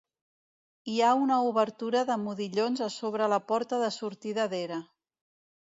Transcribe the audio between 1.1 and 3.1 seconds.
una obertura de modillons a